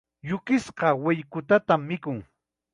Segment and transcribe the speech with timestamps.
[0.29, 2.17] Yukisqa wayquytatam mikun.